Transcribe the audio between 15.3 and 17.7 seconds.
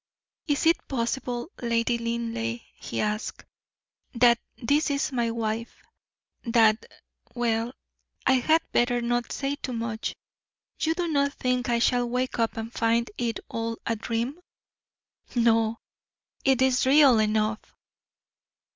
"No, it is real enough."